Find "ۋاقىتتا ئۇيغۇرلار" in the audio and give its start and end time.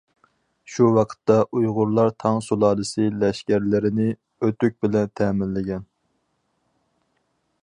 0.95-2.09